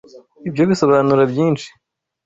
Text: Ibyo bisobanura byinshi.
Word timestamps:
Ibyo 0.47 0.63
bisobanura 0.69 1.23
byinshi. 1.31 1.67